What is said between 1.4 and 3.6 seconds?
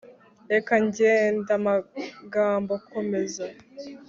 amagambo komeza